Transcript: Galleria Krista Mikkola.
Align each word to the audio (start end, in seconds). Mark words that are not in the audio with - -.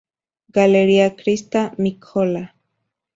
Galleria 0.51 1.11
Krista 1.15 1.75
Mikkola. 1.77 2.47